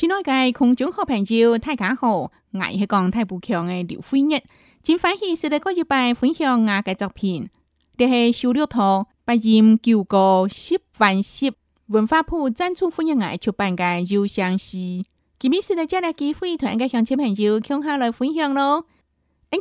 [0.00, 2.16] 亲爱的空中好朋友，大家好！
[2.20, 2.32] 我
[2.78, 4.40] 是讲太不强的刘辉日，
[4.82, 7.50] 今天开始在这一班分享我的作品。
[7.98, 11.52] 这是手抄报，八音九歌十繁十。
[11.88, 15.04] 文化部展出夫人爱出版的幽香诗。
[15.38, 18.86] 今天是在这里机会团的乡亲朋友，听下来分享喽。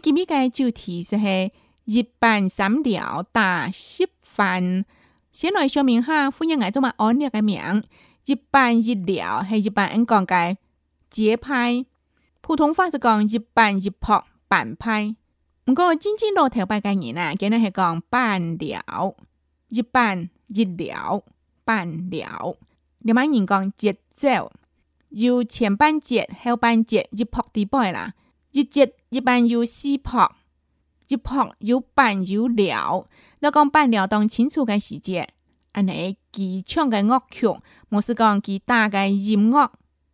[0.02, 1.18] 今天个主题是
[1.84, 2.06] 一日
[2.48, 4.86] 三了打十繁。
[5.34, 7.84] 先来说明下夫人爱怎么安了个名。
[8.26, 10.58] 一般一了，系一般阮讲解
[11.10, 11.86] 节拍，
[12.42, 15.16] 普通话是讲一般一拍半拍。
[15.66, 19.16] 唔过真正落头会嘅人呐，今日系讲半了，
[19.70, 21.24] 一般一了，
[21.64, 22.58] 半了。
[23.00, 24.52] 另外阮讲节奏，
[25.10, 28.14] 有前半节、后半节一拍底摆啦。
[28.52, 30.28] 一节一般有四拍，
[31.08, 33.08] 一拍有半有了。
[33.42, 35.30] 那讲半了当清楚嘅时节，
[35.74, 37.46] 安尼技巧嘅乐曲。
[37.92, 39.72] 我是讲佢打嘅音乐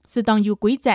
[0.07, 0.91] 是当有规则，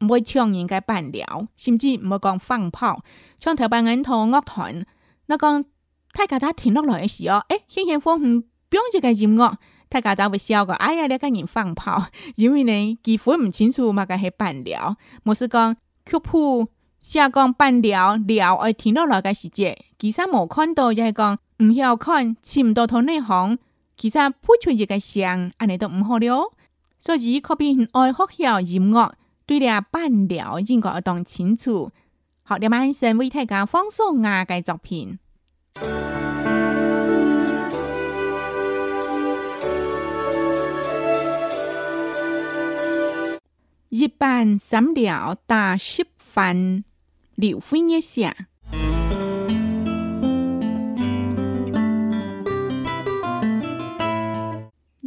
[0.00, 3.02] 唔会抢人家伴聊，甚至唔会讲放炮，
[3.38, 4.84] 唱头版人同乐团。
[5.28, 5.64] 我讲
[6.12, 9.58] 大家咋停落来嘅时候，诶，轻轻放唔标准嘅音乐，
[9.88, 14.94] 大家咋会笑个，哎呀，你个人放炮， 因为呢几乎唔清楚嘛，家系伴聊。
[15.24, 16.68] 我是讲曲谱、
[17.00, 23.58] 下讲伴聊聊，诶，听落来嘅时节，其实冇看到，就系讲唔晓看，切唔到同呢行。
[24.00, 26.54] 其实不出一个声，安尼都唔好了。
[26.98, 31.90] 所以，可比爱学校音乐，对了伴了，应该要当清楚。
[32.42, 35.18] 好，点万神为大嘅方苏亚嘅作品。
[43.90, 46.84] 一般三了到十份，
[47.34, 48.34] 你会嘅啥？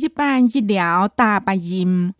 [0.04, 2.14] 一班一了大白音，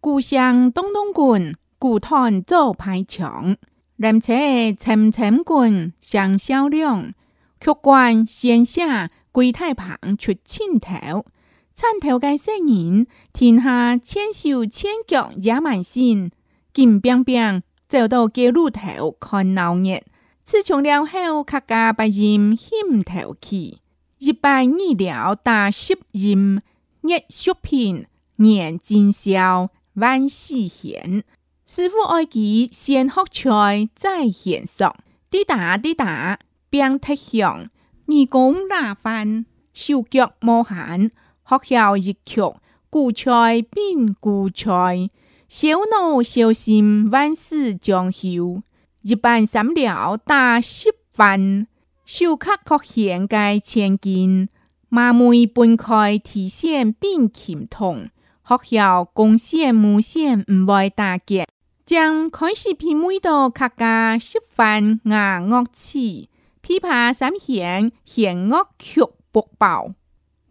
[0.00, 3.56] 故乡东东滚，古团做排墙，
[3.98, 4.34] 南车
[4.76, 7.12] 层层滚，上销量，
[7.60, 11.26] 曲冠先下归太旁出青头，
[11.72, 16.32] 参头个身人，天下千手千脚也满心，
[16.74, 20.02] 金冰冰走到街路头看闹热，
[20.44, 23.78] 吃穷了后客家白音兴头气，
[24.18, 26.60] 一般医了大十音。
[27.08, 31.24] 一削片，念今宵，万事闲。
[31.64, 34.94] 师傅爱其先学菜，再献上。
[35.30, 36.38] 滴答滴答，
[36.68, 37.66] 别特响。
[38.06, 41.10] 二公纳饭，手脚莫含。
[41.44, 42.42] 学校一曲，
[42.90, 45.08] 古菜变古菜。
[45.48, 48.62] 小脑小心，万事将休。
[49.00, 51.66] 一般三料，打十份。
[52.04, 54.50] 手刻可献给千金。
[54.90, 58.08] 麻尾分开提线并琴童，
[58.42, 61.44] 学校贡线无线唔会打结，
[61.84, 66.30] 将开始变每到客家食饭牙乐器，
[66.62, 69.92] 琵琶三弦弦乐曲播报，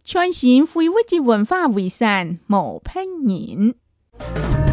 [0.03, 4.66] 全新非物质文化遗产无平年。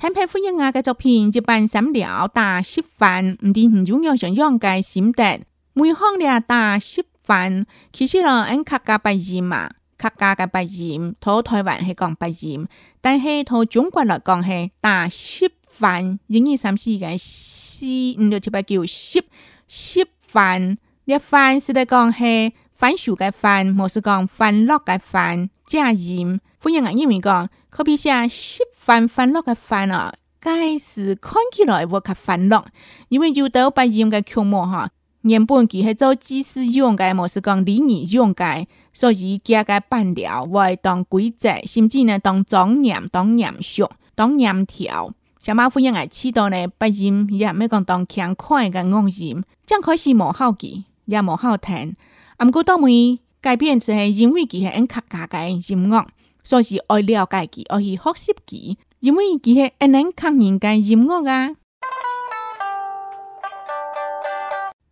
[0.00, 5.42] 坦白夫人家嘅作品，一般三料大十饭，唔掂唔重要上扬嘅心得。
[5.74, 9.68] 梅康咧大十饭，其实咯，因客家白音嘛，
[9.98, 12.66] 客家嘅白音，土台湾系讲白音，
[13.02, 17.84] 但系土中国来讲系大十饭，一二三四嘅四
[18.18, 19.22] 五六七八九，十
[19.68, 26.40] 十饭，啲饭是得讲系番薯嘅饭，冇是讲番落嘅饭，正音。
[26.62, 26.92] 欢迎啊！
[26.92, 30.12] 因为讲：，可比下食饭欢乐的饭啊，
[30.42, 32.62] 即是看起来话可欢乐，
[33.08, 34.90] 因为遇到不严的曲目，哈，
[35.22, 46.00] 原本其系做祭祀用的模式，讲礼仪用的，所以加个伴聊会当规则，甚至呢当庄严、当严肃、当严条，小至欢迎啊！
[46.00, 51.94] 员知道呢不也亦要讲当强开嘅恶件，真开始无好记，也无好听，
[52.44, 56.04] 唔过到尾改变，就系因为佢系应佢家的音乐。
[56.50, 61.50] 所以爱了解己，而去学习己，因为己系一能抗人间音乐啊。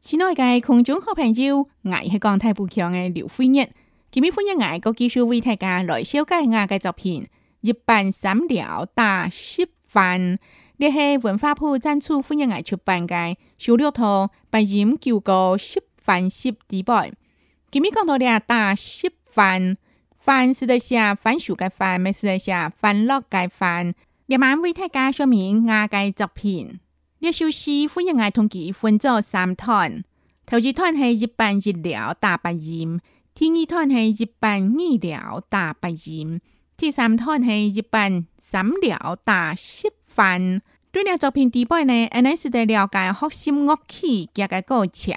[0.00, 3.68] 亲爱的观众好朋友，我是讲台布强的刘飞燕。
[4.12, 7.24] 今日分享我个技术绘画家来修改我的作品
[7.62, 10.34] 《一盘三条大食饭》。
[10.78, 17.10] 这是文化部赞助分享我出版的小料汤》，白银九个十番十地板。
[17.72, 19.76] 今日讲到咧大十番。
[20.30, 23.94] 凡是在下凡熟该翻；没是在下凡落该翻。
[24.28, 26.78] 下晚为大家说明阿该作品。
[27.18, 30.04] 列首诗欢迎矮同几分做三段：
[30.44, 33.00] 头一段是一板一了大白音，
[33.34, 36.38] 第二段是一板二了大白音，
[36.76, 40.60] 第三段是一板三了大食饭。
[40.92, 45.14] 对了，作品底辈呢，阿你是得了解核心乐器加个构成。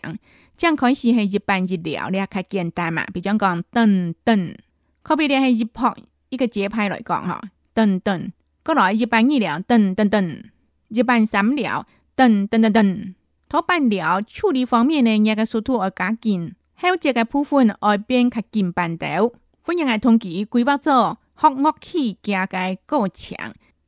[0.61, 3.37] 样开始系一板一了，咧较简单嘛，比如讲
[3.73, 4.55] 噔噔。
[5.03, 5.93] 可比了，系一拍
[6.29, 7.41] 一个节拍来讲，哈，
[7.73, 8.31] 噔噔，
[8.63, 10.43] 过来一半二了，噔噔噔，
[10.89, 13.13] 一半三了，噔噔噔噔，
[13.49, 19.31] 多板料处理方面呢，也个速度而加紧，还有这个部分而变较紧板条。
[19.63, 20.89] 欢迎来统计规划组、
[21.35, 22.57] 学乐器加个
[22.87, 23.37] 过墙，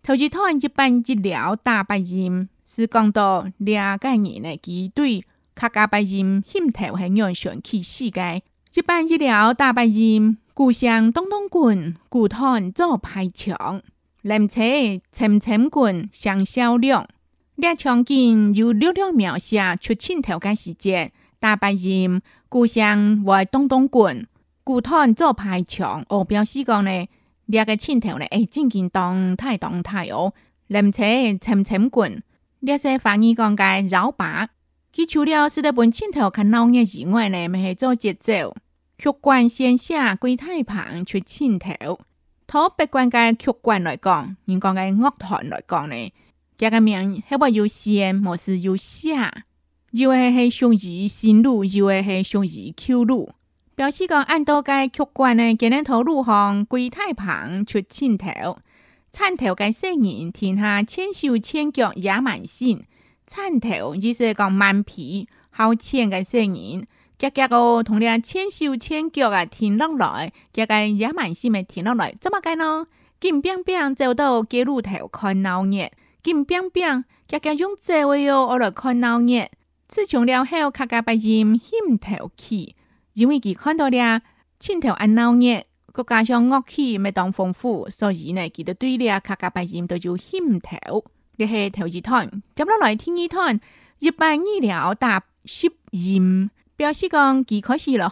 [0.02, 5.24] 投资团一半一了大白音，是讲到两个人呢，几对
[5.56, 8.44] 卡加白音牵头系安上起始界，
[8.76, 10.38] 一半一了大白音。
[10.56, 13.82] 故乡东东滚，古团做排场，
[14.22, 14.62] 临车
[15.12, 17.08] 沉沉滚，上销量。
[17.56, 24.28] 列枪劲由六两苗写出清头嘅时节，大白人故乡为东东滚，
[24.64, 26.06] 古团做排场。
[26.10, 27.10] 哦，表示讲咧，
[27.48, 30.36] 列嘅青头咧，系真见当太当太哦。
[30.68, 31.04] 临车
[31.42, 32.22] 沉沉滚，
[32.60, 34.50] 列些方言讲嘅绕白，
[34.94, 38.54] 佢除了使得本清头看闹热以外咧，咪系做节奏。
[39.00, 42.00] 曲冠先下，龟太旁出青头。
[42.46, 46.14] 土百官嘅曲冠来讲，人讲嘅乐团来讲呢，
[46.58, 49.46] 这个名系不有上，莫是有下。
[49.92, 53.32] 又系系雄羽新路，又系系雄羽秋路，
[53.76, 58.28] 表示讲按到该曲冠呢，今得头路红，龟太旁出青头，
[59.12, 62.82] 青条嘅声音，天下千手千脚也满身。
[63.28, 66.86] 青条，就是讲蛮皮好纤嘅声音。
[67.24, 72.86] 脚脚哦，同你千手千脚啊，停落来，脚计也蛮线的停落来，怎么计呢？
[73.22, 75.90] 金兵兵走到街路头看闹热，
[76.22, 79.48] 金兵兵脚脚用座位哦，我来看闹热。
[79.88, 82.76] 自从了后，客家百姓心头气，
[83.14, 84.22] 因为佢看到了
[84.60, 90.76] 千头阿闹热，再加上恶气咪当丰富，所以呢，佢就对了客家百姓就就心头
[91.38, 93.58] 嘅系头一汤，咁落来第二汤，
[94.00, 96.50] 又扮呢条大食盐。
[96.76, 98.10] 表示讲佢开始学了，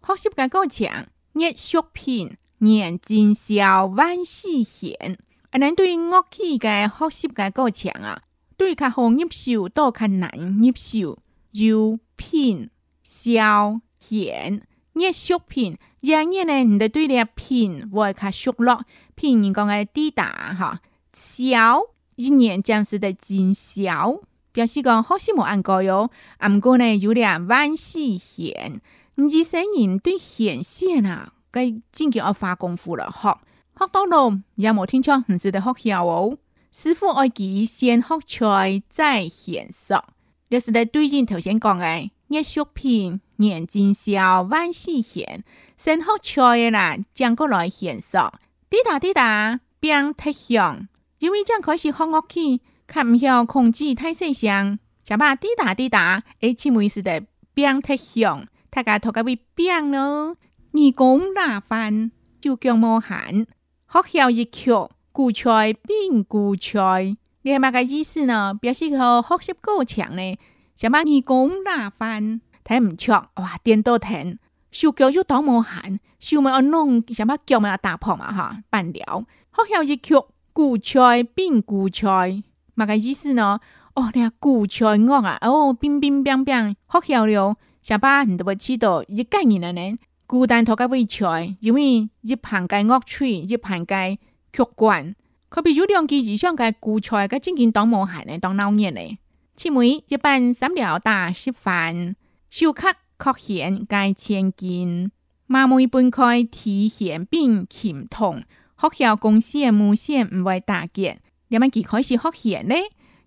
[0.00, 0.88] 学习的过程，
[1.32, 5.18] 热血品，年尽孝万事贤。
[5.50, 8.22] 安尼对乐器的学习的过程啊，
[8.56, 11.18] 对较好入手，都较难入手。
[11.52, 12.68] 有品、
[13.04, 15.10] 孝、贤，热
[15.46, 15.78] 品。
[16.04, 20.80] 片，而呢，你得对呢品会较熟络，品人讲嘅抵达哈，
[21.12, 21.80] 孝
[22.16, 24.20] 一年将是在尽孝。
[24.52, 28.80] 表示讲学习无按过哟，啊，毋过呢有点弯视险。
[29.16, 33.10] 唔是生人对险险啊，该真够要花功夫了。
[33.10, 33.38] 吼。
[33.74, 36.36] 学到浓也无听错，唔值得学晓哦。
[36.70, 40.02] 师傅爱记先学菜再娴熟，
[40.50, 45.42] 就是在对近头先讲的叶学品严金笑、万世贤，
[45.78, 48.32] 先学菜啦，将过来娴熟。
[48.68, 50.88] 滴答滴答，变特响。
[51.20, 52.60] 因为将开始学乐器。
[52.92, 57.24] 较毋晓控制太细声，上班滴答滴答，而且每次的
[57.54, 60.36] 变太响，大家头壳会变咯。
[60.74, 63.46] 二讲大饭就脚磨汗，
[63.86, 64.70] 学校一曲
[65.10, 67.16] 古揣变古揣。
[67.44, 68.52] 你系嘛个意思呢？
[68.54, 70.38] 表示学学习够强呢？
[70.76, 74.38] 上班二讲大饭睇毋错哇，点都听，
[74.70, 79.24] 手脚就多磨汗，手咪按弄，什么脚咪打破嘛哈，办了。
[79.50, 80.14] 学校一曲
[80.52, 82.44] 古揣变古揣。
[82.74, 83.60] 马家意思呢？
[83.94, 87.56] 哦，你啊古菜我啊，哦，冰冰冰冰，好香了。
[87.82, 89.98] 下巴你都不知道，一个人呢？
[90.26, 94.16] 孤单拖家为菜，因为一盘该恶吹，一盘该
[94.52, 95.14] 曲管，
[95.50, 99.18] 可比有两鸡以上嘅古菜，佮正经当无闲呢，当闹热呢。
[99.54, 102.16] 切妹一般三料大稀饭，
[102.48, 105.12] 休克确显该千金。
[105.46, 108.42] 马梅分开提咸并甜痛，
[108.76, 111.20] 学校公司的无线唔会打结。
[111.52, 112.74] 咱们开始学血呢，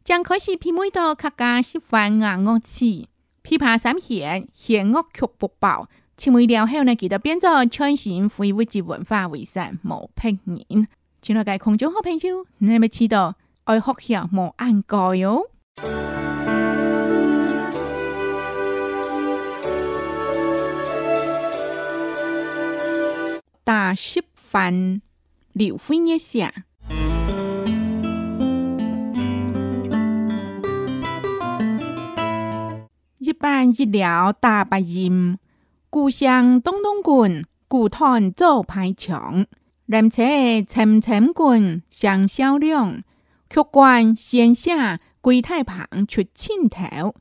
[0.04, 3.08] 将开始皮妹到客家吃饭、干乐器，
[3.44, 5.88] 琵琶三弦弦乐曲薄薄。
[6.18, 10.88] 吃完了后呢，记得变作全新非物质文化遗产，无平人。
[11.22, 15.44] 请爱家空中好朋友，你们知道爱学血莫按盖哟。
[23.64, 25.00] 大食饭，
[25.54, 26.66] 刘辉也下。
[33.46, 35.38] 一百二两大白银，
[35.92, 39.46] 故乡东东滚，古团做排墙，
[39.86, 40.24] 人车
[40.68, 43.04] 沉沉滚，上销量，
[43.48, 47.14] 客官先下柜台旁出镜头，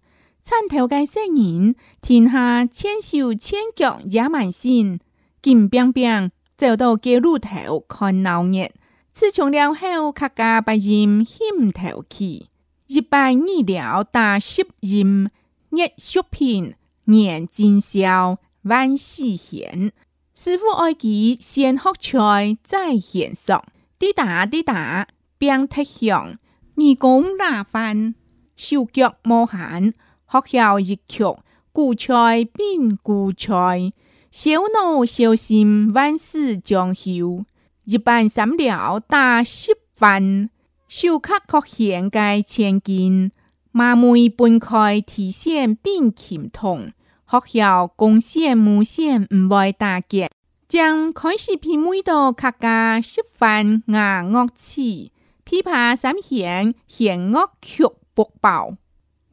[0.43, 4.99] 镜头个身影，天下千手千脚也满心，
[5.43, 8.71] 金冰冰走到街路头看闹热，
[9.13, 12.47] 吃穷了后，客家白音心头去，
[12.87, 15.29] 一般二了大十音。
[15.75, 16.77] 日学片，
[17.07, 19.93] 夜尽宵，万事险。
[20.33, 23.63] 师傅爱其先学才，再显上。
[23.99, 26.35] 滴答滴答，别太响。
[26.77, 28.15] 二公打饭，
[28.57, 29.93] 手脚无汗，
[30.27, 31.25] 学校一曲，
[31.73, 33.93] 故吹变故吹。
[34.31, 37.45] 小脑小心，万事将休。
[37.85, 40.51] 一般三了打十分，
[40.89, 43.31] 手卡可显该千金。
[43.77, 46.93] 马梅分开，提线并琴同；
[47.27, 50.29] 学校贡线无线唔会打击。
[50.69, 55.11] 将开始变味道客家食饭牙乐器，
[55.45, 58.77] 琵琶三弦弦乐曲播报。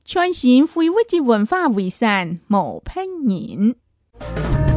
[0.04, 4.71] 全新非物质文化遗产，莫平人。